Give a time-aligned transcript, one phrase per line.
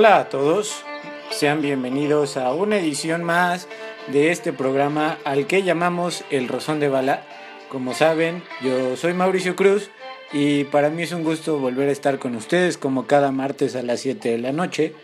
[0.00, 0.82] Hola a todos,
[1.30, 3.68] sean bienvenidos a una edición más
[4.10, 7.22] de este programa al que llamamos El Rosón de Bala.
[7.68, 9.90] Como saben, yo soy Mauricio Cruz
[10.32, 13.82] y para mí es un gusto volver a estar con ustedes como cada martes a
[13.82, 14.94] las 7 de la noche.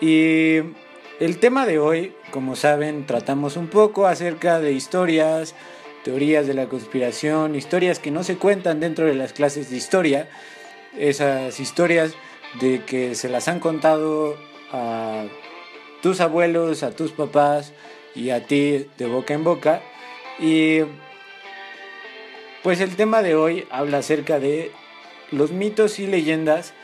[0.00, 0.58] Y
[1.18, 5.56] el tema de hoy, como saben, tratamos un poco acerca de historias,
[6.04, 10.28] teorías de la conspiración, historias que no se cuentan dentro de las clases de historia,
[10.96, 12.14] esas historias
[12.60, 14.36] de que se las han contado
[14.72, 15.24] a
[16.02, 17.72] tus abuelos, a tus papás
[18.14, 19.82] y a ti de boca en boca.
[20.38, 20.80] Y
[22.62, 24.70] pues el tema de hoy habla acerca de
[25.30, 26.74] los mitos y leyendas,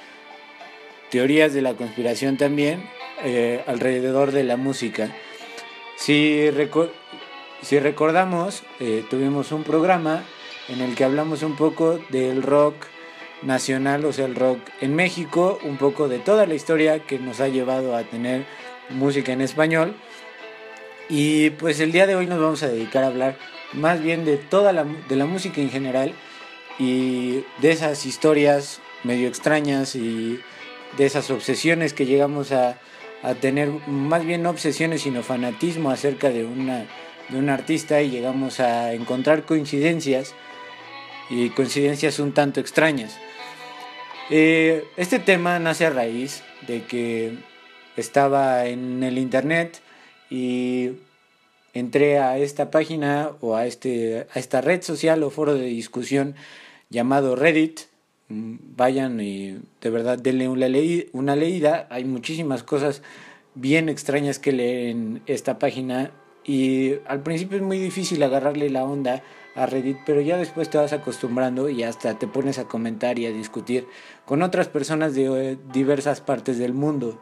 [1.10, 2.82] teorías de la conspiración también,
[3.23, 5.15] eh, alrededor de la música.
[5.96, 6.48] Si,
[7.62, 10.24] si recordamos, eh, tuvimos un programa
[10.68, 12.74] en el que hablamos un poco del rock
[13.43, 17.41] nacional, o sea, el rock en México, un poco de toda la historia que nos
[17.41, 18.45] ha llevado a tener
[18.91, 19.95] música en español.
[21.09, 23.37] Y pues el día de hoy nos vamos a dedicar a hablar
[23.73, 26.13] más bien de toda la, de la música en general
[26.79, 30.41] y de esas historias medio extrañas y
[30.96, 32.79] de esas obsesiones que llegamos a,
[33.23, 36.87] a tener, más bien no obsesiones sino fanatismo acerca de, una,
[37.29, 40.35] de un artista y llegamos a encontrar coincidencias
[41.29, 43.18] y coincidencias un tanto extrañas.
[44.32, 47.32] Eh, este tema nace a raíz de que
[47.96, 49.80] estaba en el internet
[50.30, 50.90] y
[51.74, 56.37] entré a esta página o a, este, a esta red social o foro de discusión
[56.90, 57.80] llamado Reddit.
[58.28, 60.68] Mm, vayan y de verdad denle una,
[61.12, 61.88] una leída.
[61.90, 63.02] Hay muchísimas cosas
[63.56, 66.12] bien extrañas que leer en esta página
[66.44, 70.78] y al principio es muy difícil agarrarle la onda a Reddit, pero ya después te
[70.78, 73.87] vas acostumbrando y hasta te pones a comentar y a discutir
[74.25, 77.21] con otras personas de eh, diversas partes del mundo.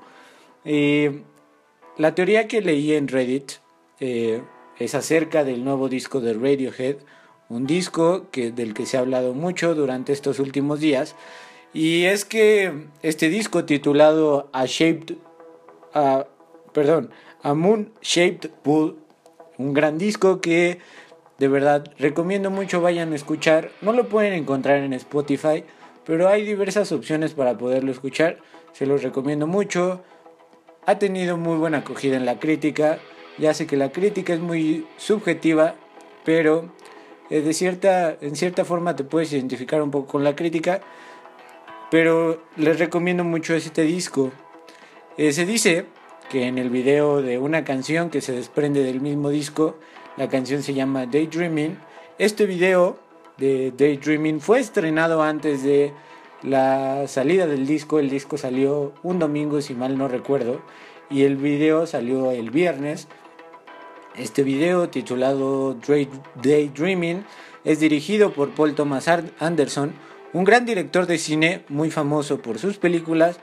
[0.65, 3.53] la teoría que leí en Reddit
[4.01, 4.43] eh,
[4.79, 6.97] es acerca del nuevo disco de Radiohead,
[7.49, 11.17] un disco que, del que se ha hablado mucho durante estos últimos días,
[11.73, 15.17] y es que este disco titulado A Shaped,
[16.73, 17.11] perdón,
[17.43, 18.99] A Moon Shaped Pool,
[19.59, 20.79] un gran disco que
[21.39, 23.71] de verdad recomiendo mucho vayan a escuchar.
[23.81, 25.65] No lo pueden encontrar en Spotify,
[26.05, 28.39] pero hay diversas opciones para poderlo escuchar.
[28.73, 30.03] Se los recomiendo mucho.
[30.85, 32.99] Ha tenido muy buena acogida en la crítica.
[33.39, 35.77] Ya sé que la crítica es muy subjetiva,
[36.25, 36.73] pero
[37.31, 40.81] eh, de cierta, en cierta forma te puedes identificar un poco con la crítica.
[41.91, 44.33] Pero les recomiendo mucho este disco.
[45.17, 45.87] Eh, se dice
[46.31, 49.79] que en el video de una canción que se desprende del mismo disco,
[50.19, 51.79] la canción se llama Daydreaming.
[52.19, 52.99] Este video
[53.37, 55.93] de Daydreaming fue estrenado antes de
[56.43, 58.01] la salida del disco.
[58.01, 60.61] El disco salió un domingo, si mal no recuerdo,
[61.09, 63.07] y el video salió el viernes.
[64.17, 65.77] Este video, titulado
[66.43, 67.25] Daydreaming,
[67.65, 69.07] es dirigido por Paul Thomas
[69.39, 69.93] Anderson,
[70.33, 73.39] un gran director de cine muy famoso por sus películas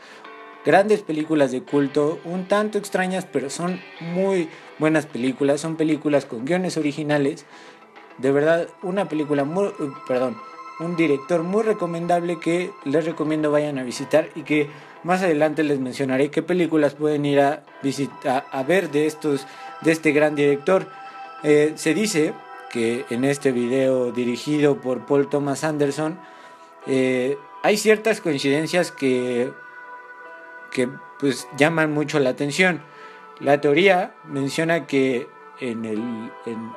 [0.66, 4.50] grandes películas de culto, un tanto extrañas, pero son muy
[4.80, 7.46] buenas películas, son películas con guiones originales.
[8.18, 10.38] De verdad, una película muy, uh, perdón,
[10.80, 14.68] un director muy recomendable que les recomiendo vayan a visitar y que
[15.04, 19.46] más adelante les mencionaré qué películas pueden ir a visitar a ver de estos
[19.82, 20.88] de este gran director.
[21.44, 22.34] Eh, se dice
[22.72, 26.18] que en este video dirigido por Paul Thomas Anderson
[26.88, 29.52] eh, hay ciertas coincidencias que
[30.76, 32.82] que pues llaman mucho la atención.
[33.40, 35.28] La teoría menciona que
[35.62, 36.32] en el,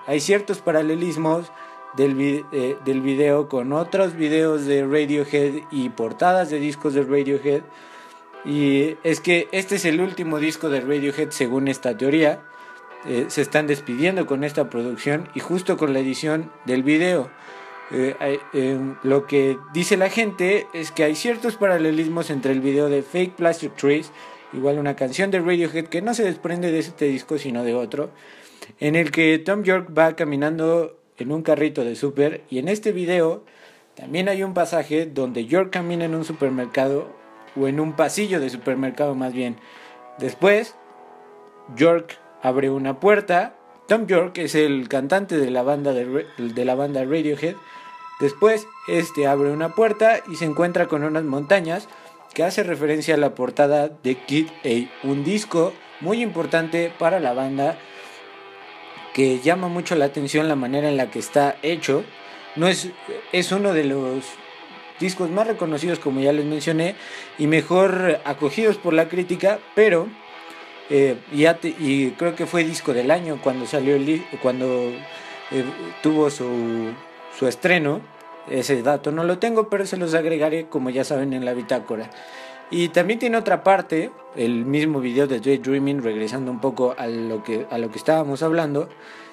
[0.07, 1.51] hay ciertos paralelismos
[1.97, 7.63] del, eh, del video con otros videos de Radiohead y portadas de discos de Radiohead.
[8.45, 12.45] Y es que este es el último disco de Radiohead según esta teoría.
[13.05, 17.31] Eh, se están despidiendo con esta producción y justo con la edición del video.
[17.91, 22.91] Eh, em, lo que dice la gente es que hay ciertos paralelismos entre el video
[22.91, 24.13] de Fake Plastic Trees,
[24.53, 28.11] igual una canción de Radiohead que no se desprende de este disco sino de otro,
[28.79, 32.93] en el que Tom York va caminando en un carrito de súper y en este
[32.93, 33.45] video
[33.95, 37.09] también hay un pasaje donde York camina en un supermercado
[37.57, 39.57] o en un pasillo de supermercado más bien.
[40.19, 40.77] Después,
[41.75, 43.57] York abre una puerta.
[43.89, 47.57] Tom York es el cantante de la banda de, de la banda Radiohead
[48.21, 51.89] Después, este abre una puerta y se encuentra con unas montañas
[52.35, 57.33] que hace referencia a la portada de Kid A, un disco muy importante para la
[57.33, 57.79] banda
[59.15, 62.05] que llama mucho la atención la manera en la que está hecho.
[62.57, 62.89] No es,
[63.33, 64.25] es uno de los
[65.01, 66.97] discos más reconocidos, como ya les mencioné,
[67.39, 70.09] y mejor acogidos por la crítica, pero
[70.91, 74.91] eh, y creo que fue disco del año cuando salió el cuando
[75.51, 75.65] eh,
[76.03, 76.95] tuvo su,
[77.37, 78.01] su estreno.
[78.49, 82.11] Ese dato no lo tengo, pero se los agregaré como ya saben en la bitácora.
[82.71, 87.43] Y también tiene otra parte, el mismo video de Daydreaming, regresando un poco a lo,
[87.43, 88.89] que, a lo que estábamos hablando,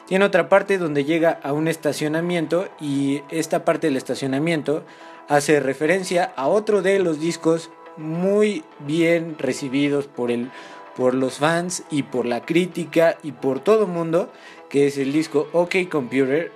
[0.06, 4.84] tiene otra parte donde llega a un estacionamiento y esta parte del estacionamiento
[5.28, 10.52] hace referencia a otro de los discos muy bien recibidos por, el,
[10.96, 14.32] por los fans y por la crítica y por todo mundo,
[14.70, 16.52] que es el disco OK Computer.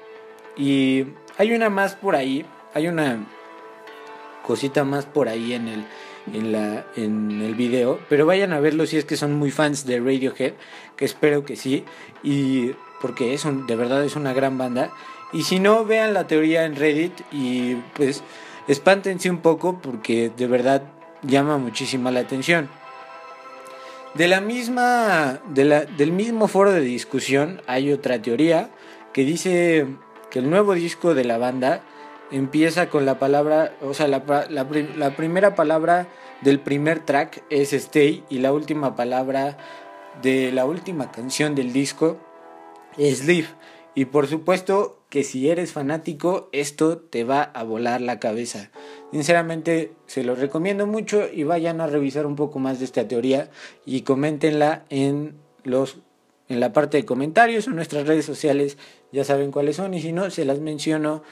[0.55, 1.07] Y
[1.39, 3.25] hay una más por ahí, hay una
[4.45, 5.85] cosita más por ahí en el,
[6.33, 9.85] en, la, en el video, pero vayan a verlo si es que son muy fans
[9.85, 10.53] de Radiohead,
[10.97, 11.85] que espero que sí,
[12.23, 14.91] y porque es de verdad es una gran banda.
[15.31, 18.21] Y si no, vean la teoría en Reddit y pues
[18.67, 20.83] espántense un poco porque de verdad
[21.21, 22.69] llama muchísima la atención.
[24.13, 28.71] De la misma, de la, del mismo foro de discusión hay otra teoría
[29.13, 29.87] que dice
[30.29, 31.81] que el nuevo disco de la banda
[32.31, 36.07] empieza con la palabra, o sea, la, la, primera palabra
[36.41, 39.57] del primer track es Stay y la última palabra
[40.21, 42.17] de la última canción del disco
[42.97, 43.47] es Live.
[43.95, 48.69] Y por supuesto que si eres fanático, esto te va a volar la cabeza.
[49.11, 53.49] Sinceramente, se lo recomiendo mucho y vayan a revisar un poco más de esta teoría
[53.85, 55.97] y coméntenla en los
[56.49, 58.77] en la parte de comentarios o nuestras redes sociales,
[59.11, 61.23] ya saben cuáles son y si no, se las menciono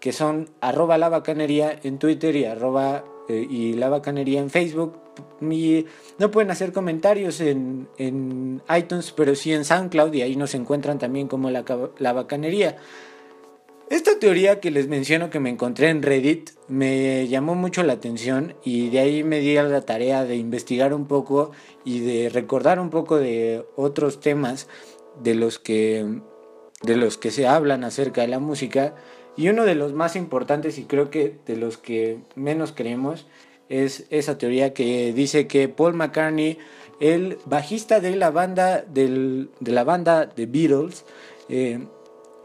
[0.00, 4.98] que son arroba la bacanería en Twitter y arroba eh, y la bacanería en Facebook.
[5.40, 10.98] no pueden hacer comentarios en, en, iTunes, pero sí en SoundCloud y ahí nos encuentran
[10.98, 11.64] también como la,
[11.98, 12.76] la bacanería.
[13.88, 18.56] Esta teoría que les menciono que me encontré en Reddit me llamó mucho la atención
[18.64, 21.52] y de ahí me di a la tarea de investigar un poco
[21.84, 24.66] y de recordar un poco de otros temas
[25.22, 26.20] de los que
[26.82, 28.96] de los que se hablan acerca de la música.
[29.36, 33.26] Y uno de los más importantes y creo que de los que menos creemos
[33.68, 36.58] es esa teoría que dice que Paul McCartney,
[36.98, 41.04] el bajista de la banda, de la banda The Beatles,
[41.48, 41.86] eh,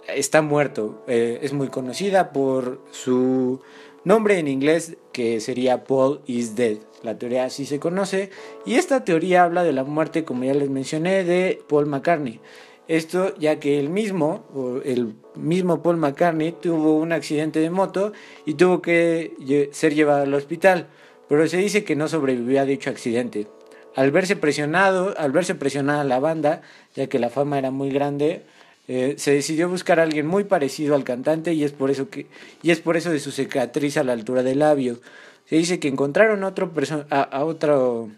[0.07, 1.03] está muerto.
[1.07, 3.61] Eh, es muy conocida por su
[4.03, 6.77] nombre en inglés que sería Paul is Dead.
[7.03, 8.29] La teoría así se conoce
[8.65, 12.39] y esta teoría habla de la muerte, como ya les mencioné, de Paul McCartney.
[12.87, 14.43] Esto ya que el mismo,
[14.83, 18.11] el mismo Paul McCartney tuvo un accidente de moto
[18.45, 20.87] y tuvo que ser llevado al hospital,
[21.29, 23.47] pero se dice que no sobrevivió a dicho accidente.
[23.95, 26.61] Al verse presionado, al verse presionada la banda,
[26.95, 28.43] ya que la fama era muy grande,
[28.87, 32.27] eh, se decidió buscar a alguien muy parecido al cantante y es por eso que
[32.61, 34.99] y es por eso de su cicatriz a la altura del labio.
[35.45, 36.71] Se dice que encontraron otro
[37.09, 38.09] a, a otro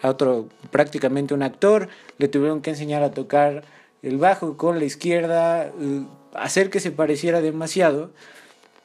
[0.00, 1.88] a otro prácticamente un actor,
[2.18, 3.64] le tuvieron que enseñar a tocar
[4.02, 6.02] el bajo con la izquierda, eh,
[6.34, 8.10] hacer que se pareciera demasiado,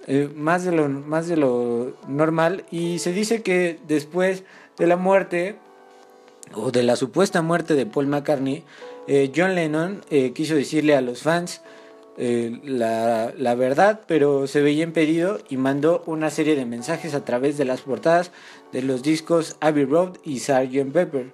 [0.08, 2.66] eh, más, de lo, más de lo normal.
[2.72, 4.44] Y se dice que después
[4.78, 5.56] de la muerte,
[6.54, 8.64] o de la supuesta muerte de Paul McCartney,
[9.08, 10.02] eh, John Lennon
[10.34, 11.62] quiso decirle a los fans
[12.18, 17.58] la, la, verdad, pero se veía impedido y mandó una serie de mensajes a través
[17.58, 18.32] de las portadas
[18.72, 20.92] de los discos Abbey Road y Sgt.
[20.92, 21.32] Pepper.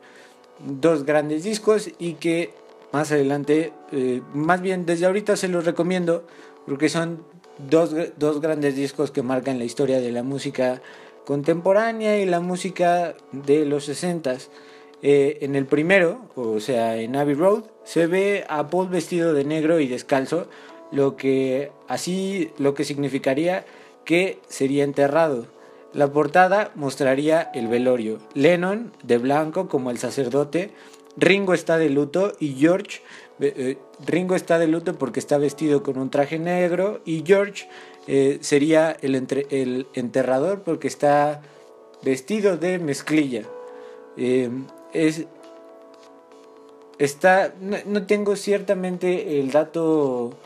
[0.59, 2.53] Dos grandes discos y que
[2.91, 6.25] más adelante, eh, más bien desde ahorita se los recomiendo
[6.65, 7.23] porque son
[7.69, 10.81] dos, dos grandes discos que marcan la historia de la música
[11.25, 14.37] contemporánea y la música de los 60
[15.01, 19.45] eh, en el primero, o sea, en Abbey Road, se ve a Paul vestido de
[19.45, 20.47] negro y descalzo,
[20.91, 23.65] lo que así lo que significaría
[24.05, 25.45] que sería enterrado.
[25.93, 30.71] La portada mostraría el velorio, Lennon de blanco como el sacerdote,
[31.17, 33.01] Ringo está de luto y George
[33.39, 37.67] eh, Ringo está de luto porque está vestido con un traje negro y George
[38.07, 39.15] eh, sería el,
[39.49, 41.41] el, enterrador porque está
[42.03, 43.43] vestido de mezclilla.
[44.17, 44.49] Eh,
[44.93, 45.25] es,
[46.97, 50.37] está, no, tengo ciertamente el dato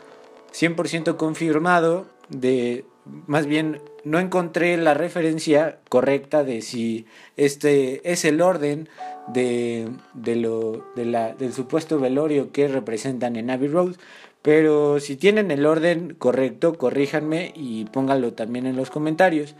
[0.52, 2.84] 100% confirmado de,
[3.26, 8.88] más bien no encontré la referencia correcta de si este es el orden
[9.28, 13.96] de, del supuesto velorio que representan en Abbey Road.
[14.42, 19.56] Pero si tienen el orden correcto, corríjanme y pónganlo también en los comentarios.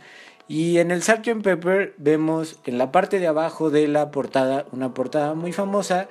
[0.47, 1.41] Y en el Sgt.
[1.41, 6.07] Pepper vemos en la parte de abajo de la portada, una portada muy famosa,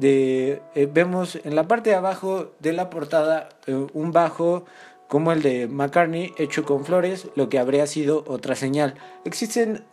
[0.00, 0.60] eh,
[0.92, 4.64] vemos en la parte de abajo de la portada eh, un bajo
[5.08, 8.94] como el de McCartney hecho con flores, lo que habría sido otra señal.
[9.24, 9.84] Existen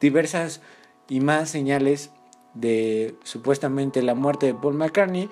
[0.00, 0.60] diversas
[1.08, 2.10] y más señales
[2.54, 5.30] de supuestamente la muerte de Paul McCartney,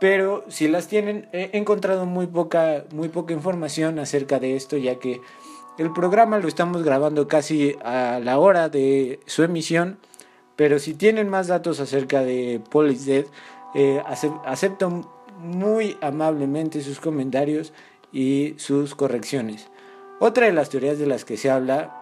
[0.00, 4.98] pero si las tienen he encontrado muy poca muy poca información acerca de esto ya
[4.98, 5.20] que
[5.78, 9.98] el programa lo estamos grabando casi a la hora de su emisión,
[10.56, 13.24] pero si tienen más datos acerca de is Dead,
[13.76, 14.02] eh,
[14.44, 15.08] acepto
[15.38, 17.72] muy amablemente sus comentarios
[18.12, 19.68] y sus correcciones.
[20.18, 21.94] Otra de las teorías de las que se habla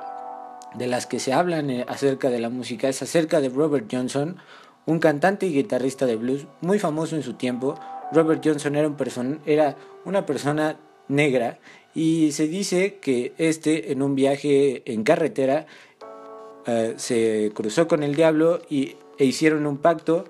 [0.75, 4.37] de las que se hablan eh, acerca de la música es acerca de Robert Johnson,
[4.85, 7.78] un cantante y guitarrista de blues muy famoso en su tiempo.
[8.12, 10.76] Robert Johnson era, un era una persona
[11.09, 11.59] negra
[11.97, 15.67] y se dice que este en un viaje en carretera
[16.67, 20.26] eh, se cruzó con el diablo y, e hicieron un pacto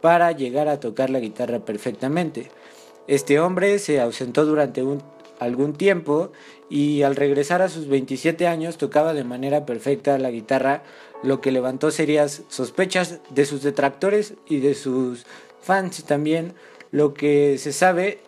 [0.00, 2.50] para llegar a tocar la guitarra perfectamente.
[3.06, 5.02] Este hombre se ausentó durante un
[5.38, 6.32] algún tiempo
[6.70, 10.84] y al regresar a sus 27 años tocaba de manera perfecta la guitarra,
[11.22, 15.26] lo que levantó serias sospechas de sus detractores y de sus
[15.60, 16.54] fans también.
[16.92, 18.20] Lo que se sabe,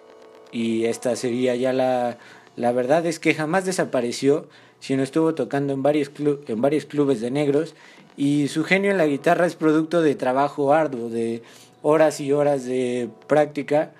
[0.52, 2.18] y esta sería ya la,
[2.56, 4.48] la verdad, es que jamás desapareció,
[4.80, 7.74] sino estuvo tocando en varios, clubes de negros
[8.16, 11.42] y su genio en la guitarra es producto de trabajo arduo, de
[11.82, 13.92] horas y horas de práctica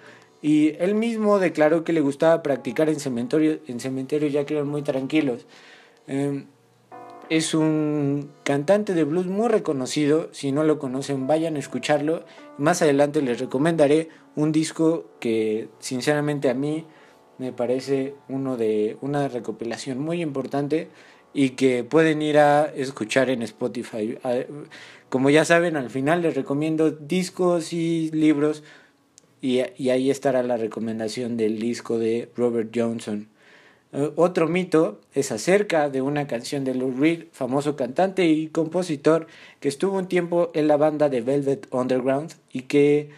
[0.42, 4.68] y él mismo declaró que le gustaba practicar en cementerios en cementerio ya que eran
[4.68, 5.47] muy tranquilos.
[6.09, 6.47] Em,
[7.30, 10.28] es un cantante de blues muy reconocido.
[10.32, 12.25] Si no lo conocen, vayan a escucharlo.
[12.59, 16.85] Más adelante les recomendaré un disco que sinceramente a mí
[17.42, 20.88] me parece uno de una recopilación muy importante
[21.34, 24.16] y que pueden ir a escuchar en Spotify.
[25.08, 28.62] Como ya saben, al final les recomiendo discos y libros
[29.40, 33.28] y, ahí estará la recomendación del disco de Robert Johnson.
[33.92, 39.26] Eh, otro mito es acerca de una canción de Lou Reed, famoso cantante y compositor
[39.58, 43.11] que estuvo un tiempo en la banda de Velvet Underground y que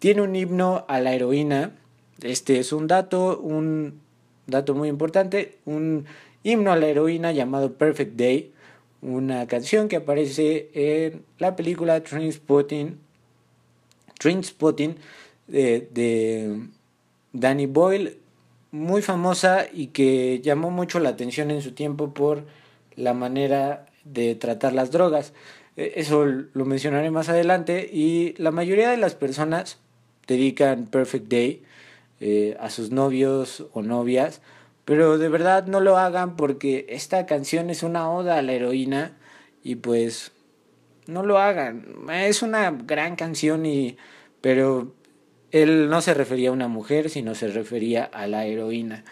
[0.00, 1.76] tiene un himno a la heroína.
[2.22, 4.00] Este es un dato, un
[4.46, 6.04] dato muy importante, un
[6.42, 8.52] himno a la heroína llamado Perfect Day,
[9.02, 12.98] una canción que aparece en la película Trainspotting,
[14.18, 14.96] Trainspotting
[15.46, 16.60] de,
[17.32, 18.18] Danny Boyle,
[18.72, 22.44] muy famosa y que llamó mucho la atención en su tiempo por
[22.96, 25.32] la manera de tratar las drogas.
[25.76, 29.78] E, eso lo mencionaré más adelante y la mayoría de las personas
[30.26, 31.62] dedican Perfect Day
[32.20, 34.42] eh, a sus novios o novias,
[34.84, 39.16] pero de verdad no lo hagan porque esta canción es una oda a la heroína
[39.62, 40.32] y pues
[41.06, 41.86] no lo hagan.
[42.12, 43.96] Es una gran canción y
[44.40, 44.94] pero
[45.50, 49.04] él no se refería a una mujer, sino se refería a la heroína.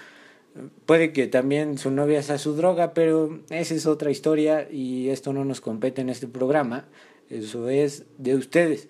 [0.87, 5.33] Puede que también su novia sea su droga, pero esa es otra historia y esto
[5.33, 6.87] no nos compete en este programa.
[7.31, 8.89] Eso es de ustedes.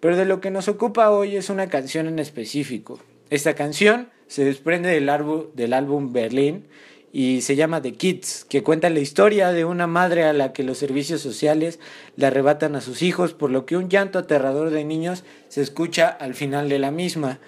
[0.00, 3.00] Pero de lo que nos ocupa hoy es una canción en específico.
[3.30, 6.66] Esta canción se desprende del, álbum, Berlín
[7.12, 10.64] y se llama The Kids, que cuenta la historia de una madre a la que
[10.64, 11.78] los servicios sociales
[12.16, 16.08] le arrebatan a sus hijos, por lo que un llanto aterrador de niños se escucha
[16.08, 17.38] al final de la misma.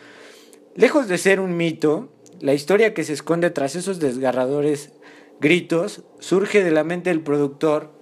[0.77, 4.93] Lejos de ser un mito, la historia que se esconde tras esos desgarradores
[5.41, 8.02] gritos surge de la mente del productor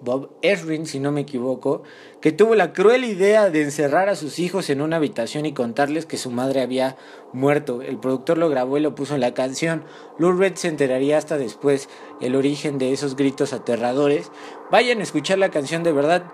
[0.00, 1.82] Bob Ezrin, si no me equivoco,
[2.20, 6.06] que tuvo la cruel idea de encerrar a sus hijos en una habitación y contarles
[6.06, 6.96] que su madre había
[7.32, 7.82] muerto.
[7.82, 9.84] El productor lo grabó y lo puso en la canción.
[10.18, 11.88] Lou Red se enteraría hasta después
[12.20, 14.30] el origen de esos gritos aterradores.
[14.70, 16.24] Vayan a escuchar la canción de verdad.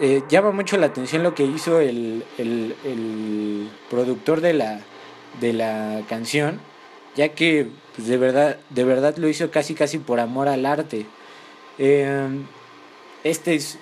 [0.00, 4.80] Eh, llama mucho la atención lo que hizo el, el, productor de la,
[5.40, 6.58] de la canción,
[7.16, 11.06] ya que pues, de, verdad, de verdad lo hizo casi casi por amor al arte.
[11.80, 12.44] Em,
[13.24, 13.78] este es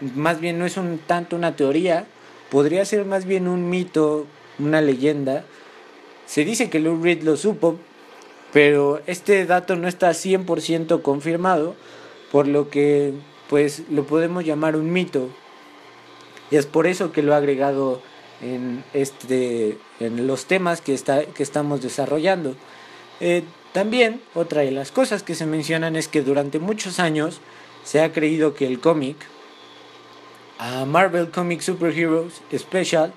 [0.00, 2.06] más bien no es un tanto una teoría,
[2.50, 4.26] podría ser más bien un mito,
[4.58, 5.44] una leyenda.
[6.26, 7.78] Se dice que Lou Reed lo supo,
[8.52, 11.76] pero este dato no está 100% confirmado,
[12.32, 13.14] por lo que
[13.48, 15.28] pues lo podemos llamar un mito.
[16.50, 18.02] Y es por eso que lo ha agregado
[18.42, 22.56] en este en los temas que está que estamos desarrollando.
[23.20, 27.40] Eh, también, otra de las cosas que se mencionan es que durante muchos años
[27.84, 29.16] se ha creído que el cómic
[30.58, 33.12] a Marvel Comic Superheroes Special,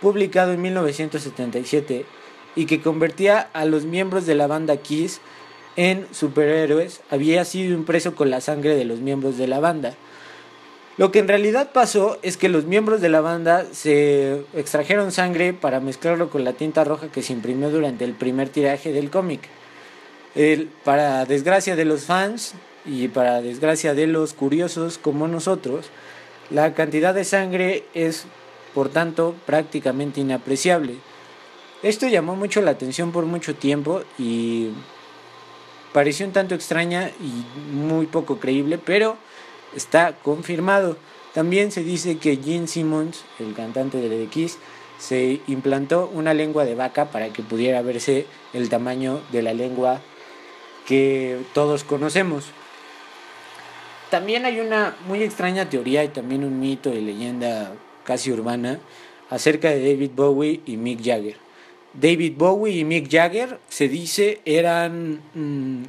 [0.00, 2.06] publicado en 1977
[2.54, 5.20] y que convertía a los miembros de la banda Kiss
[5.76, 9.94] en superhéroes, había sido impreso con la sangre de los miembros de la banda.
[10.96, 15.52] Lo que en realidad pasó es que los miembros de la banda se extrajeron sangre
[15.52, 19.40] para mezclarlo con la tinta roja que se imprimió durante el primer tiraje del cómic.
[20.84, 25.86] Para desgracia de los fans y para desgracia de los curiosos como nosotros,
[26.50, 28.26] la cantidad de sangre es
[28.74, 30.96] por tanto prácticamente inapreciable.
[31.82, 34.70] Esto llamó mucho la atención por mucho tiempo y
[35.92, 39.16] pareció un tanto extraña y muy poco creíble, pero
[39.76, 40.96] está confirmado.
[41.34, 44.58] También se dice que Gene Simmons, el cantante de The Kiss,
[44.98, 50.00] se implantó una lengua de vaca para que pudiera verse el tamaño de la lengua
[50.86, 52.46] que todos conocemos.
[54.10, 57.72] También hay una muy extraña teoría y también un mito y leyenda
[58.04, 58.78] casi urbana
[59.30, 61.36] acerca de David Bowie y Mick Jagger.
[61.94, 65.84] David Bowie y Mick Jagger se dice eran mm,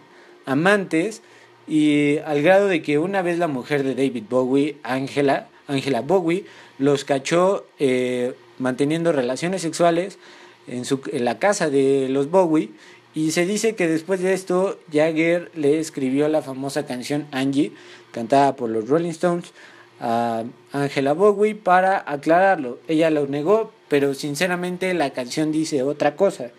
[0.45, 1.21] amantes
[1.67, 6.45] y al grado de que una vez la mujer de David Bowie, Angela, Angela Bowie,
[6.77, 10.19] los cachó eh, manteniendo relaciones sexuales
[10.67, 12.69] en, su, en la casa de los Bowie
[13.15, 17.71] y se dice que después de esto Jagger le escribió la famosa canción Angie,
[18.11, 19.53] cantada por los Rolling Stones,
[20.01, 20.43] a
[20.73, 22.77] Angela Bowie para aclararlo.
[22.89, 26.51] Ella lo negó, pero sinceramente la canción dice otra cosa.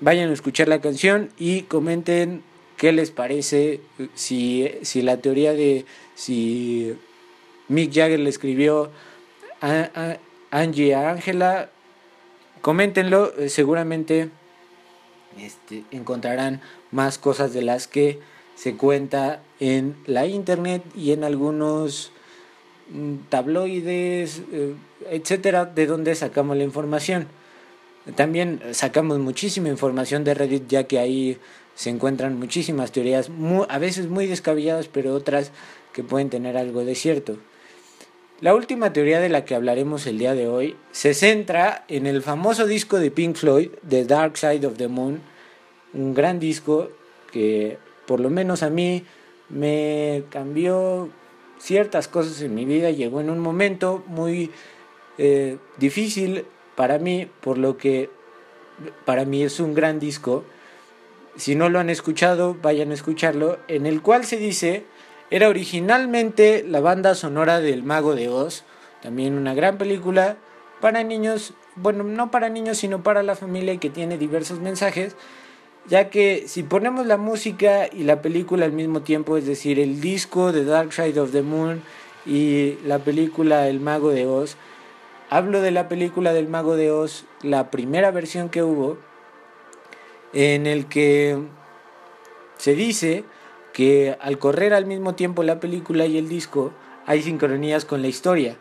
[0.00, 2.42] Vayan a escuchar la canción y comenten
[2.78, 3.82] qué les parece
[4.14, 5.84] si, si la teoría de
[6.14, 6.94] si
[7.68, 8.90] Mick Jagger le escribió
[9.60, 10.16] a,
[10.50, 11.68] Angie a Angela.
[12.62, 14.30] Coméntenlo, eh, seguramente
[15.38, 16.60] este, encontrarán
[16.90, 18.20] más cosas de las que
[18.54, 22.12] se cuenta en la internet y en algunos
[22.92, 24.74] mm, tabloides, eh,
[25.10, 27.26] etcétera, de donde sacamos la información.
[28.16, 31.38] También sacamos muchísima información de Reddit, ya que ahí
[31.74, 33.30] se encuentran muchísimas teorías,
[33.68, 35.50] a veces muy descabelladas, pero otras
[35.92, 37.38] que pueden tener algo de cierto.
[38.44, 42.20] La última teoría de la que hablaremos el día de hoy se centra en el
[42.20, 45.22] famoso disco de Pink Floyd, The Dark Side of the Moon,
[45.94, 46.90] un gran disco
[47.32, 49.06] que por lo menos a mí
[49.48, 51.08] me cambió
[51.58, 54.50] ciertas cosas en mi vida, llegó en un momento muy
[55.16, 56.44] eh, difícil
[56.76, 58.10] para mí, por lo que
[59.06, 60.44] para mí es un gran disco.
[61.36, 64.84] Si no lo han escuchado, vayan a escucharlo, en el cual se dice,
[65.30, 68.64] era originalmente la banda sonora del Mago de Oz,
[69.02, 70.36] también una gran película
[70.80, 75.16] para niños, bueno, no para niños, sino para la familia que tiene diversos mensajes
[75.86, 80.00] ya que si ponemos la música y la película al mismo tiempo, es decir, el
[80.00, 81.82] disco de Dark Side of the Moon
[82.26, 84.56] y la película El Mago de Oz,
[85.28, 88.96] hablo de la película del Mago de Oz, la primera versión que hubo,
[90.32, 91.38] en el que
[92.56, 93.24] se dice
[93.74, 96.72] que al correr al mismo tiempo la película y el disco,
[97.06, 98.56] hay sincronías con la historia.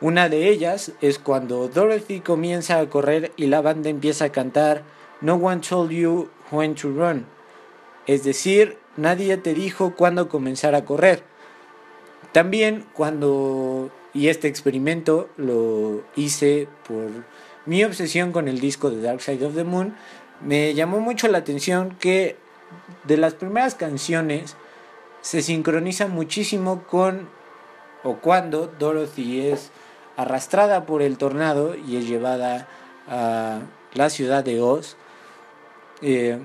[0.00, 4.82] Una de ellas es cuando Dorothy comienza a correr y la banda empieza a cantar
[5.20, 7.24] No One Told You when to run.
[8.06, 11.22] Es decir, nadie te dijo cuándo comenzar a correr.
[12.32, 17.08] También cuando, y este experimento lo hice por
[17.64, 19.94] mi obsesión con el disco de Dark Side of the Moon,
[20.40, 22.36] me llamó mucho la atención que
[23.04, 24.56] de las primeras canciones
[25.20, 27.28] se sincroniza muchísimo con
[28.04, 29.70] o cuando Dorothy es
[30.16, 32.68] arrastrada por el tornado y es llevada
[33.08, 33.60] a
[33.94, 34.96] la ciudad de Oz
[36.02, 36.38] eh,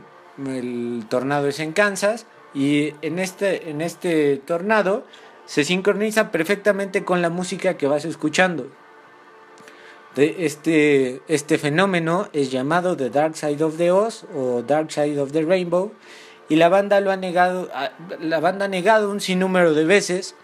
[0.46, 5.06] el tornado es en Kansas y en este, en este tornado
[5.46, 8.72] se sincroniza perfectamente con la música que vas escuchando.
[10.16, 15.20] De este, este fenómeno es llamado The Dark Side of the Oz o Dark Side
[15.20, 15.92] of the Rainbow
[16.50, 17.70] y la banda lo ha negado,
[18.20, 20.36] la banda ha negado un sinnúmero de veces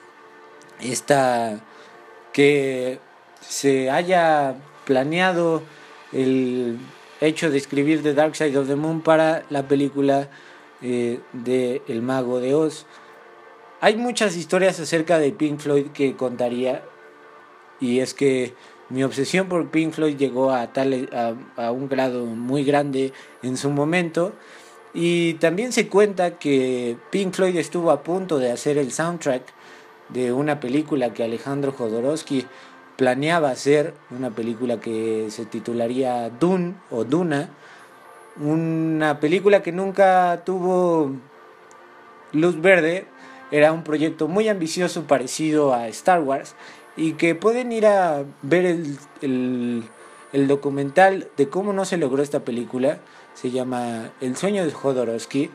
[0.81, 1.59] esta
[2.33, 2.99] que
[3.41, 4.55] se haya
[4.85, 5.61] planeado
[6.13, 6.79] el
[7.21, 10.29] hecho de escribir The Dark Side of the Moon para la película
[10.81, 12.85] eh, de El Mago de Oz.
[13.81, 16.83] Hay muchas historias acerca de Pink Floyd que contaría
[17.79, 18.53] y es que
[18.89, 21.09] mi obsesión por Pink Floyd llegó a, tal,
[21.57, 24.33] a, un grado muy grande en su momento.
[24.93, 29.43] Y también se cuenta que Pink Floyd estuvo a punto de hacer el soundtrack
[30.09, 32.45] de una película que Alejandro Jodorowsky
[32.97, 37.49] planeaba hacer una película que se titularía Dune o Duna,
[38.41, 41.11] una película que nunca tuvo
[42.31, 43.05] luz verde,
[43.51, 46.55] era un proyecto muy ambicioso parecido a Star Wars
[46.99, 48.65] y que pueden ir a ver
[49.21, 49.83] el,
[50.47, 52.99] documental de cómo no se logró esta película,
[53.33, 55.49] se llama El sueño de Jodorowsky.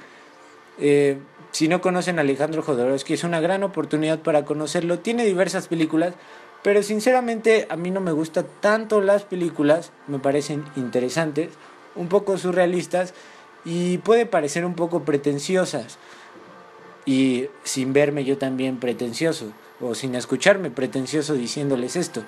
[0.78, 1.18] Eh,
[1.52, 5.00] si no conocen a Alejandro Jodorowsky, es una gran oportunidad para conocerlo.
[5.00, 6.14] Tiene diversas películas,
[6.62, 11.50] pero sinceramente a mí no me gustan tanto las películas, me parecen interesantes,
[11.94, 13.12] un poco surrealistas
[13.66, 15.98] y puede parecer un poco pretenciosas.
[17.04, 22.22] Y sin verme yo también pretencioso, o sin escucharme pretencioso diciéndoles esto.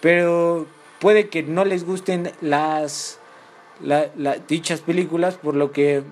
[0.00, 0.66] Pero
[0.98, 3.18] puede que no les gusten las
[4.48, 6.02] dichas películas, por lo que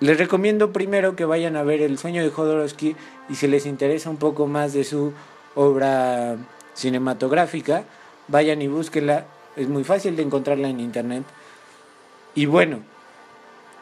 [0.00, 2.96] les recomiendo primero que vayan a ver El sueño de Jodorowsky
[3.28, 5.12] y si les interesa un poco más de su
[5.54, 6.36] obra
[6.74, 7.84] cinematográfica,
[8.28, 11.24] vayan y búsquenla, es muy fácil de encontrarla en internet.
[12.34, 12.78] Y bueno,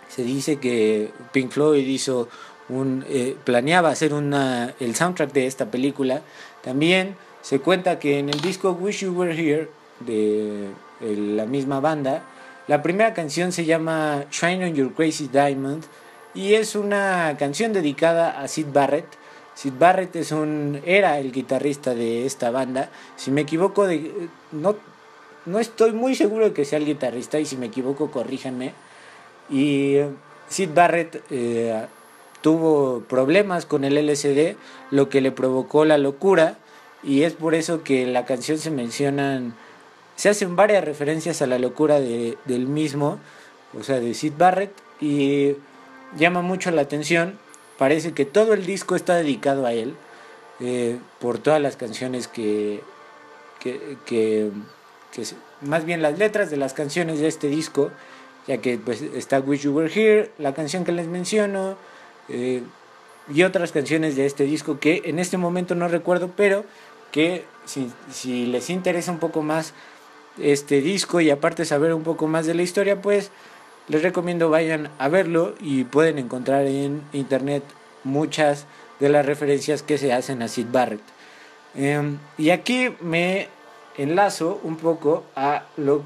[0.08, 2.28] se dice que Pink Floyd hizo
[2.68, 6.22] un eh, planeaba hacer una el soundtrack de esta película.
[6.62, 9.68] También se cuenta que en el disco Wish You Were Here
[10.00, 12.22] de la misma banda,
[12.66, 15.84] la primera canción se llama Shine on Your Crazy Diamond
[16.34, 19.06] y es una canción dedicada a Sid Barrett.
[19.54, 22.90] Sid Barrett es un era el guitarrista de esta banda.
[23.16, 24.76] Si me equivoco de no
[25.46, 28.74] no estoy muy seguro de que sea el guitarrista y si me equivoco corríjanme.
[29.48, 29.96] Y
[30.48, 31.86] Sid Barrett eh,
[32.40, 34.56] tuvo problemas con el LSD,
[34.90, 36.58] lo que le provocó la locura
[37.02, 39.54] y es por eso que en la canción se mencionan
[40.18, 43.20] se hacen varias referencias a la locura de, del mismo,
[43.78, 45.54] o sea, de Sid Barrett, y
[46.16, 47.38] llama mucho la atención.
[47.78, 49.94] Parece que todo el disco está dedicado a él,
[50.58, 52.80] eh, por todas las canciones que,
[53.60, 54.50] que, que,
[55.60, 57.92] más bien las letras de las canciones de este disco,
[58.48, 61.76] ya que pues está Wish You Were Here, la canción que les menciono,
[62.28, 62.62] eh,
[63.32, 66.64] y otras canciones de este disco que en este momento no recuerdo, pero
[67.12, 69.74] que si, les interesa un poco más
[70.38, 73.30] este disco y aparte saber un poco más de la historia, pues
[73.88, 77.62] les recomiendo vayan a verlo y pueden encontrar en internet
[78.04, 78.66] muchas
[79.00, 81.00] de las referencias que se hacen a Sid Barrett.
[81.74, 83.48] Em, y aquí me
[83.96, 86.02] enlazo un poco a lo,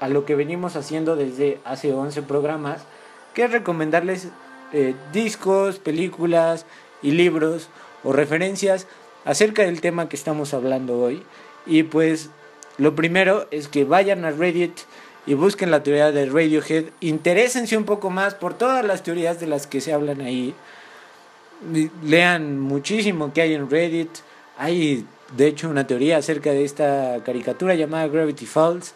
[0.00, 2.82] a lo que venimos haciendo desde hace 11 programas,
[3.34, 4.28] que es recomendarles
[4.72, 6.66] eh, discos, películas
[7.02, 7.68] y libros
[8.04, 8.86] o referencias
[9.24, 11.22] acerca del tema que estamos hablando hoy.
[11.66, 12.30] Y pues
[12.78, 14.72] lo primero es que vayan a Reddit
[15.26, 16.86] y busquen la teoría de Radiohead.
[17.00, 20.54] Interésense un poco más por todas las teorías de las que se hablan ahí.
[22.02, 24.10] Lean muchísimo que hay en Reddit.
[24.56, 25.04] Hay,
[25.36, 28.94] de hecho, una teoría acerca de esta caricatura llamada Gravity Falls.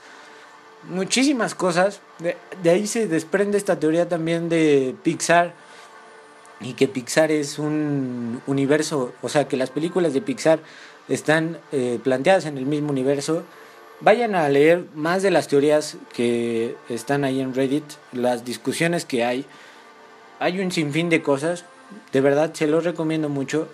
[0.88, 2.00] Muchísimas cosas.
[2.18, 5.54] De, de ahí se desprende esta teoría también de Pixar.
[6.62, 10.60] Y que Pixar es un universo, o sea, que las películas de Pixar
[11.08, 13.44] están eh, planteadas en el mismo universo
[14.02, 19.24] vayan a leer más de las teorías que están ahí en Reddit, las discusiones que
[19.24, 19.46] hay.
[20.40, 21.64] Hay un sinfín de cosas,
[22.12, 23.68] de verdad se los recomiendo mucho.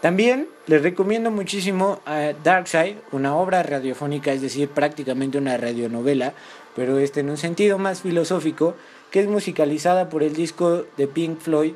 [0.00, 6.34] También les recomiendo muchísimo a Darkside, una obra radiofónica, es decir, prácticamente una radionovela,
[6.76, 8.76] pero este en un sentido más filosófico,
[9.10, 11.72] que es musicalizada por el disco de Pink Floyd,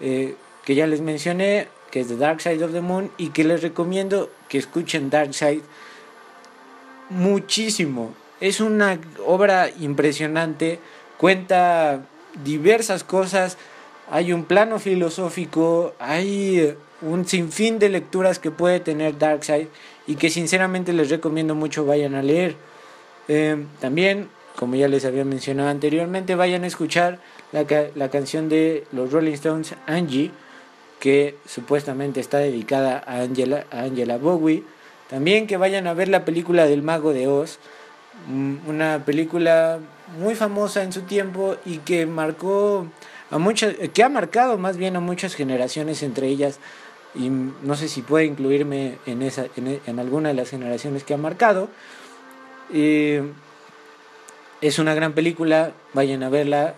[0.00, 0.34] eh,
[0.64, 3.62] que ya les mencioné, que es The Dark Side of the Moon, y que les
[3.62, 5.62] recomiendo que escuchen Darkside
[7.10, 8.14] muchísimo.
[8.40, 10.78] Es una obra impresionante,
[11.16, 12.02] cuenta
[12.44, 13.56] diversas cosas,
[14.10, 19.68] hay un plano filosófico, hay un sinfín de lecturas que puede tener Darkseid
[20.06, 22.56] y que sinceramente les recomiendo mucho vayan a leer.
[23.28, 27.20] Eh, también, como ya les había mencionado anteriormente, vayan a escuchar
[27.52, 30.30] la, la canción de los Rolling Stones, Angie,
[31.00, 34.64] que supuestamente está dedicada a Angela, a Angela Bowie.
[35.08, 37.58] También que vayan a ver la película del Mago de Oz,
[38.28, 39.78] mm, una película
[40.20, 42.86] muy famosa en su tiempo y que marcó
[43.30, 46.58] a muchas, que ha marcado más bien a muchas generaciones entre ellas
[47.14, 51.18] y no sé si puede incluirme en esa, en, alguna de las generaciones que ha
[51.18, 51.68] marcado.
[52.70, 53.22] es
[54.78, 56.74] una gran película, vayan a verla.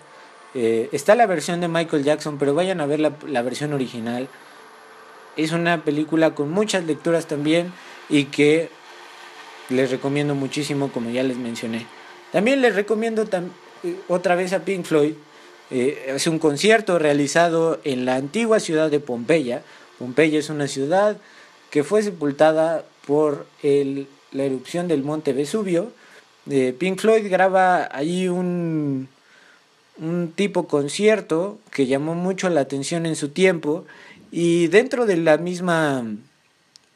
[0.55, 4.29] Eh, está la versión de Michael Jackson, pero vayan a ver la, versión original.
[5.37, 7.73] Es una película con muchas lecturas también
[8.09, 8.69] y que
[9.69, 11.87] les recomiendo muchísimo como ya les mencioné.
[12.33, 15.15] También les recomiendo eh, otra vez a Pink Floyd.
[15.71, 19.63] Eh, es un concierto realizado en la antigua ciudad de Pompeya.
[19.99, 21.17] Pompeya es una ciudad
[21.71, 25.93] que fue sepultada por la erupción del monte Vesubio.
[26.51, 29.09] Eh, Pink Floyd graba allí un,
[29.99, 33.85] un tipo concierto que llamó mucho la atención en su tiempo
[34.31, 36.05] y dentro de la misma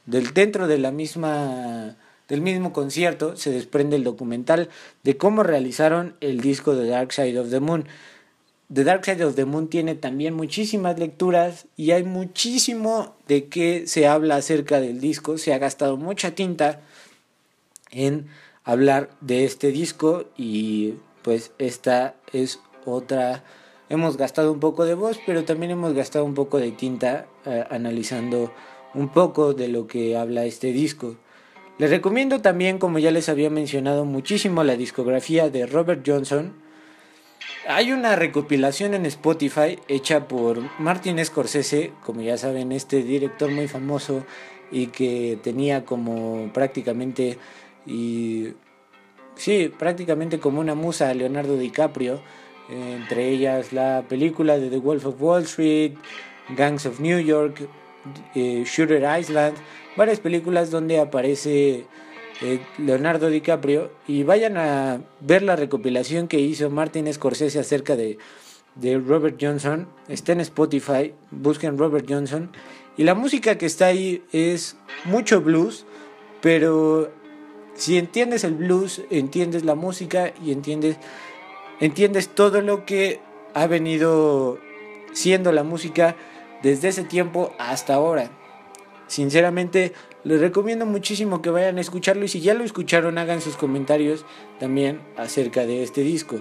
[0.06, 1.96] del, dentro de la misma,
[2.28, 4.68] del mismo concierto se desprende el documental
[5.02, 7.86] de cómo realizaron el disco de Dark Side of the Moon.
[8.72, 13.86] The Dark Side of the Moon tiene también muchísimas lecturas y hay muchísimo de qué
[13.86, 15.38] se habla acerca del disco.
[15.38, 16.80] Se ha gastado mucha tinta
[17.90, 18.26] en
[18.64, 23.44] hablar de este disco y pues esta es otra.
[23.88, 27.64] Hemos gastado un poco de voz pero también hemos gastado un poco de tinta eh,
[27.70, 28.52] analizando
[28.94, 31.16] un poco de lo que habla este disco.
[31.78, 36.54] Les recomiendo también como ya les había mencionado muchísimo la discografía de Robert Johnson.
[37.66, 43.68] Hay una recopilación en Spotify hecha por Martin Scorsese como ya saben este director muy
[43.68, 44.24] famoso
[44.70, 47.38] y que tenía como prácticamente
[47.86, 48.54] y
[49.36, 52.20] sí, prácticamente como una musa a Leonardo DiCaprio,
[52.68, 55.94] entre ellas la película de The Wolf of Wall Street,
[56.56, 57.68] Gangs of New York,
[58.34, 59.56] eh, Shooter Island,
[59.96, 61.86] varias películas donde aparece
[62.42, 63.90] eh, Leonardo DiCaprio.
[64.06, 68.18] Y vayan a ver la recopilación que hizo Martin Scorsese acerca de,
[68.74, 72.50] de Robert Johnson, está en Spotify, busquen Robert Johnson.
[72.96, 75.84] Y la música que está ahí es mucho blues,
[76.40, 77.10] pero
[77.74, 80.96] si entiendes el blues, entiendes la música y entiendes,
[81.80, 83.20] entiendes todo lo que
[83.54, 84.58] ha venido
[85.12, 86.16] siendo la música
[86.62, 88.30] desde ese tiempo hasta ahora.
[89.06, 89.92] Sinceramente,
[90.24, 94.24] les recomiendo muchísimo que vayan a escucharlo y si ya lo escucharon, hagan sus comentarios
[94.58, 96.40] también acerca de este disco.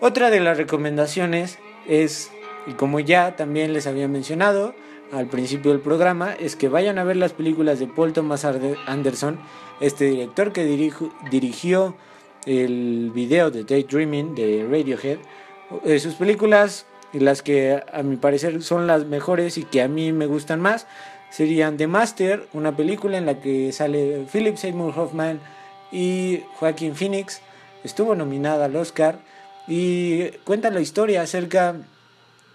[0.00, 2.30] Otra de las recomendaciones es,
[2.66, 4.74] y como ya también les había mencionado
[5.12, 9.38] al principio del programa, es que vayan a ver las películas de Paul Thomas Anderson
[9.80, 10.64] este director que
[11.30, 11.94] dirigió
[12.46, 15.18] el video de Daydreaming de Radiohead,
[15.84, 20.12] eh, sus películas, las que a mi parecer son las mejores y que a mí
[20.12, 20.86] me gustan más,
[21.30, 25.40] serían The Master, una película en la que sale Philip Seymour Hoffman
[25.92, 27.40] y Joaquin Phoenix,
[27.84, 29.18] estuvo nominada al Oscar
[29.66, 31.76] y cuenta la historia acerca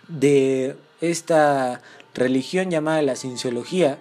[0.07, 1.81] de esta
[2.13, 3.99] religión llamada la cienciología,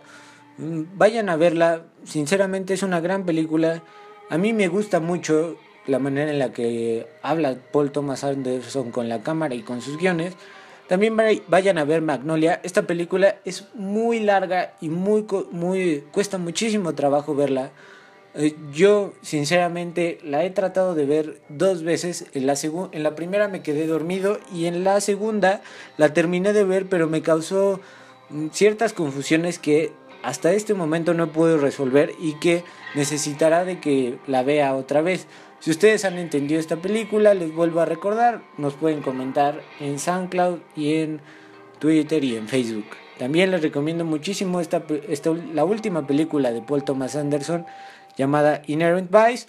[0.60, 3.82] Mm, vayan a verla, sinceramente es una gran película.
[4.28, 5.56] A mí me gusta mucho
[5.90, 9.98] la manera en la que habla Paul Thomas Anderson con la cámara y con sus
[9.98, 10.34] guiones.
[10.88, 12.60] También vayan a ver Magnolia.
[12.64, 17.70] Esta película es muy larga y muy, muy cuesta muchísimo trabajo verla.
[18.34, 22.26] Eh, yo sinceramente la he tratado de ver dos veces.
[22.34, 22.54] En la,
[22.92, 25.62] en la primera me quedé dormido y en la segunda
[25.96, 27.80] la terminé de ver, pero me causó
[28.30, 34.18] mm, ciertas confusiones que hasta este momento no puedo resolver y que necesitará de que
[34.26, 35.26] la vea otra vez.
[35.60, 40.60] Si ustedes han entendido esta película, les vuelvo a recordar, nos pueden comentar en SoundCloud
[40.74, 41.20] y en
[41.78, 42.86] Twitter y en Facebook.
[43.18, 47.66] También les recomiendo muchísimo esta, esta, la última película de Paul Thomas Anderson
[48.16, 49.48] llamada Inherent Vice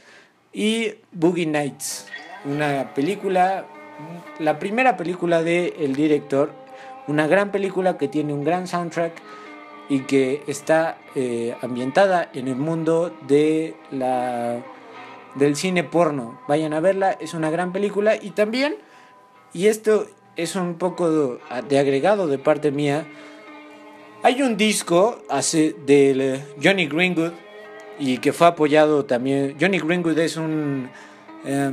[0.52, 2.08] y Boogie Nights,
[2.44, 3.66] una película,
[4.38, 6.52] la primera película del el director,
[7.08, 9.14] una gran película que tiene un gran soundtrack
[9.88, 14.62] y que está eh, ambientada en el mundo de la
[15.36, 16.40] del cine porno.
[16.48, 18.76] Vayan a verla, es una gran película y también
[19.54, 23.06] y esto es un poco de agregado de parte mía.
[24.24, 27.34] Hay un disco hace del Johnny Greenwood
[28.00, 29.56] y que fue apoyado también.
[29.60, 30.90] Johnny Greenwood es un
[31.46, 31.72] eh,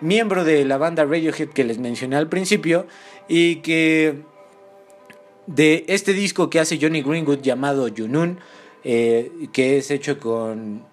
[0.00, 2.86] miembro de la banda Radiohead que les mencioné al principio
[3.28, 4.22] y que
[5.46, 8.38] de este disco que hace Johnny Greenwood llamado Junun,
[8.82, 10.86] eh, que es hecho con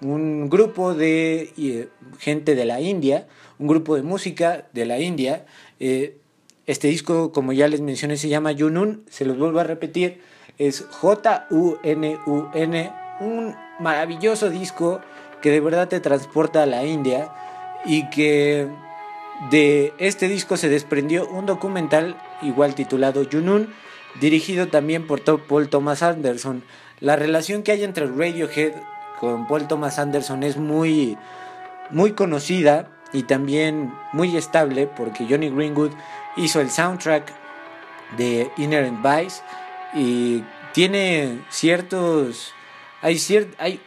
[0.00, 3.26] un grupo de eh, gente de la India,
[3.58, 5.44] un grupo de música de la India.
[5.78, 6.16] Eh,
[6.66, 10.20] este disco, como ya les mencioné, se llama Junun, se los vuelvo a repetir,
[10.58, 15.00] es J-U-N-U-N, un maravilloso disco
[15.42, 17.32] que de verdad te transporta a la India
[17.84, 18.68] y que
[19.50, 23.72] de este disco se desprendió un documental igual titulado Junun,
[24.20, 26.62] dirigido también por Paul Thomas Anderson.
[27.00, 28.74] La relación que hay entre Radiohead
[29.20, 31.18] con Paul Thomas Anderson es muy,
[31.90, 35.92] muy conocida y también muy estable porque Johnny Greenwood
[36.36, 37.32] hizo el soundtrack
[38.16, 39.42] de Inherent Vice
[39.94, 42.54] y tiene ciertos
[43.02, 43.18] hay
[43.58, 43.80] hay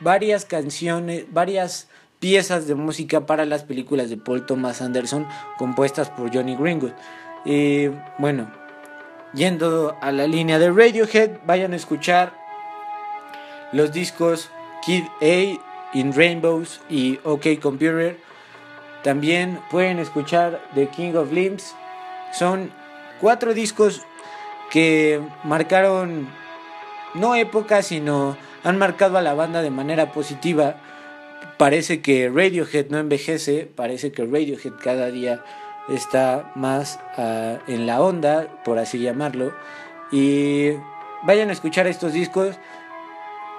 [0.00, 6.32] varias canciones, varias piezas de música para las películas de Paul Thomas Anderson compuestas por
[6.34, 6.92] Johnny Greenwood.
[7.44, 8.50] Y bueno,
[9.34, 12.34] yendo a la línea de Radiohead, vayan a escuchar
[13.72, 14.50] los discos
[14.82, 15.58] Kid A,
[15.92, 18.16] In Rainbows y OK Computer.
[19.02, 21.74] También pueden escuchar The King of Limbs.
[22.32, 22.70] Son
[23.20, 24.02] cuatro discos
[24.70, 26.28] que marcaron
[27.14, 30.76] no época, sino han marcado a la banda de manera positiva.
[31.56, 35.44] Parece que Radiohead no envejece, parece que Radiohead cada día
[35.88, 39.52] está más ah, en la onda, por así llamarlo.
[40.12, 40.70] Y
[41.22, 42.56] vayan a escuchar estos discos.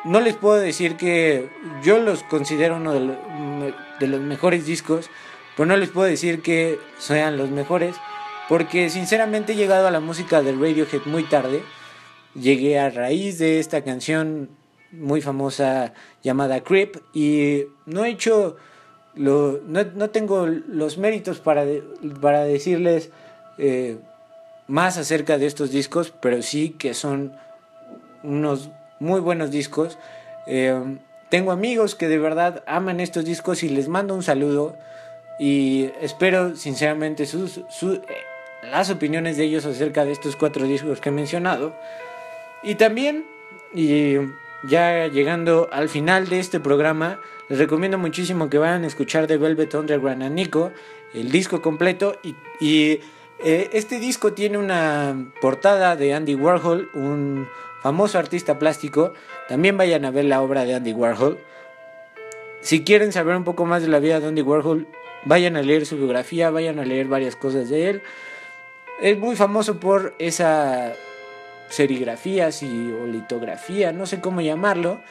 [0.04, 1.50] No les puedo decir que
[1.84, 5.10] yo los considero uno de los, mejores discos,
[5.56, 7.96] pero no les puedo decir que sean los mejores,
[8.50, 11.62] porque sinceramente he llegado a la música del Radiohead muy tarde.
[12.34, 14.50] Llegué a raíz de esta canción
[14.92, 18.58] muy famosa llamada Creep y no he hecho
[19.14, 21.64] lo, no, no, tengo los méritos para,
[22.22, 23.12] para decirles
[23.58, 24.00] eh,
[24.68, 27.34] más acerca de estos discos, pero sí que son
[28.24, 28.70] unos
[29.02, 29.98] muy buenos discos.
[30.48, 30.80] Eh,
[31.30, 34.78] tengo amigos que de verdad aman estos discos y les mando un saludo
[35.40, 37.62] y espero sinceramente sus,
[38.62, 41.76] las opiniones de ellos acerca de estos cuatro discos que he mencionado.
[42.64, 43.26] Y también,
[43.74, 44.18] y
[44.70, 49.38] ya llegando al final de este programa, les recomiendo muchísimo que vayan a escuchar de
[49.38, 50.72] Velvet Underground a Nico,
[51.16, 52.20] el disco completo.
[52.60, 53.00] Y,
[53.44, 57.48] eh, este disco tiene una portada de Andy Warhol, un
[57.82, 59.14] famoso artista plástico.
[59.48, 61.40] También vayan a ver la obra de Andy Warhol.
[62.62, 64.88] Si quieren saber un poco más de la vida de Andy Warhol,
[65.26, 68.02] vayan a leer su biografía, vayan a leer varias cosas de él.
[69.02, 70.94] Es muy famoso por esa
[71.70, 75.02] serigrafías y o litografía, no sé cómo llamarlo,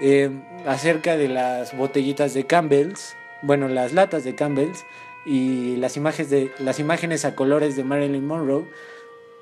[0.00, 0.30] eh,
[0.66, 4.84] acerca de las botellitas de Campbell's, bueno, las latas de Campbell's
[5.26, 8.64] y las imágenes, de, las imágenes a colores de Marilyn Monroe.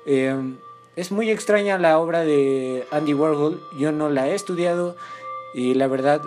[0.05, 0.35] Eh,
[0.97, 4.95] es muy extraña la obra de Andy Warhol, yo no la he estudiado
[5.53, 6.23] y la verdad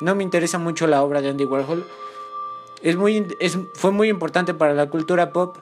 [0.00, 1.84] no me interesa mucho la obra de Andy Warhol.
[2.80, 5.56] Es muy, es, fue muy importante para la cultura pop,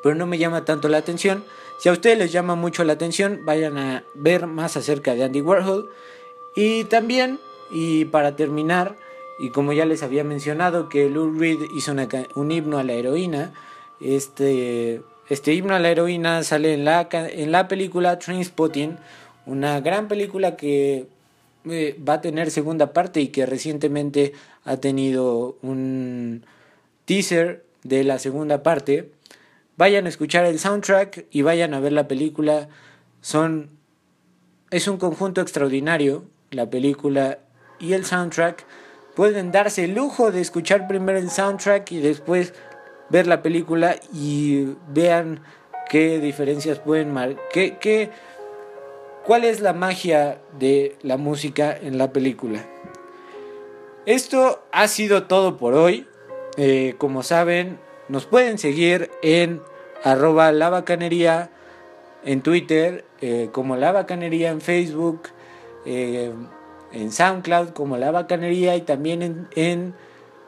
[0.00, 1.44] pero no me llama tanto la atención.
[1.78, 5.40] Si a ustedes les llama mucho la atención, vayan a ver más acerca de Andy
[5.40, 5.90] Warhol.
[6.54, 8.96] Y también, y para terminar,
[9.40, 11.92] y como ya les había mencionado, que Lou Reed hizo
[12.34, 13.54] un himno a la heroína,
[13.98, 18.98] este, este himno a la heroína sale en la, en la película Trainspotting,
[19.46, 21.06] una gran película que
[21.64, 24.32] eh, va a tener segunda parte y que recientemente
[24.64, 26.44] ha tenido un
[27.04, 29.12] teaser de la segunda parte.
[29.76, 32.68] Vayan a escuchar el soundtrack y vayan a ver la película.
[33.20, 33.70] Son
[34.70, 37.38] es un conjunto extraordinario, la película
[37.78, 38.64] y el soundtrack.
[39.14, 42.54] Pueden darse el lujo de escuchar primero el soundtrack y después
[43.10, 45.40] ver la película y vean
[45.88, 48.10] qué diferencias pueden marcar, qué, qué,
[49.24, 52.64] cuál es la magia de la música en la película.
[54.06, 56.06] Esto ha sido todo por hoy.
[56.56, 59.60] Eh, como saben, nos pueden seguir en
[60.02, 61.50] arroba la bacanería
[62.24, 65.28] en Twitter, eh, como la bacanería en Facebook,
[65.84, 66.32] eh,
[66.92, 69.94] en SoundCloud como la bacanería y también en,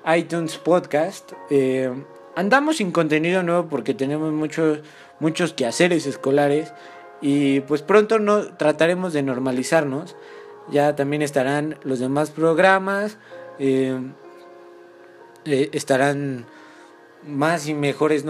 [0.04, 1.32] iTunes Podcast.
[2.32, 4.80] Eh, andamos sin contenido nuevo porque tenemos muchos,
[5.20, 6.72] muchos quehaceres escolares
[7.20, 10.16] y pues pronto no, trataremos de normalizarnos.
[10.70, 13.18] Ya también estarán los demás programas,
[15.44, 16.46] estarán
[17.26, 18.24] más y mejores,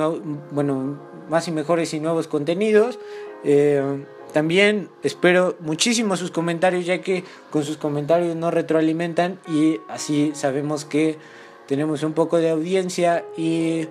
[0.50, 2.98] bueno, más y mejores y nuevos contenidos.
[3.44, 10.32] Eh, también espero muchísimo sus comentarios, ya que con sus comentarios nos retroalimentan y así
[10.34, 11.18] sabemos que
[11.66, 13.88] tenemos un poco de audiencia y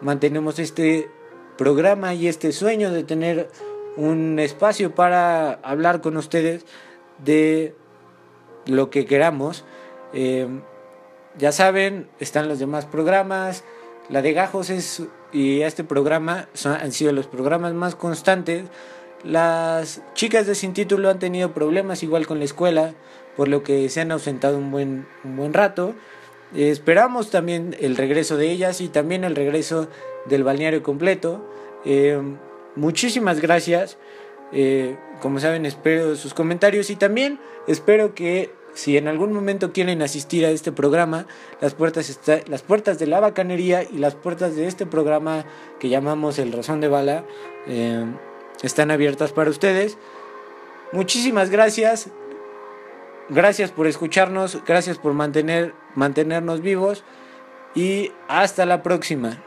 [0.00, 1.08] mantenemos este
[1.56, 3.48] programa y este sueño de tener
[3.96, 6.64] un espacio para hablar con ustedes
[7.18, 7.74] de
[8.66, 9.64] lo que queramos.
[10.12, 10.48] Eh,
[11.38, 13.64] ya saben, están los demás programas.
[14.08, 18.64] La de Gajos es, y este programa han sido los programas más constantes.
[19.22, 22.94] Las chicas de sin título han tenido problemas igual con la escuela,
[23.36, 25.94] por lo que se han ausentado un buen, un buen rato.
[26.54, 29.88] Esperamos también el regreso de ellas y también el regreso
[30.26, 31.44] del balneario completo.
[31.84, 32.20] Eh,
[32.76, 33.98] muchísimas gracias.
[34.52, 40.02] Eh, como saben, espero sus comentarios y también espero que si en algún momento quieren
[40.02, 41.26] asistir a este programa,
[41.60, 45.44] las puertas, las puertas de la bacanería y las puertas de este programa
[45.78, 47.24] que llamamos El Razón de Bala
[47.66, 48.04] eh,
[48.62, 49.96] están abiertas para ustedes.
[50.92, 52.10] Muchísimas gracias.
[53.30, 57.04] Gracias por escucharnos, gracias por mantener, mantenernos vivos
[57.74, 59.42] y hasta la próxima.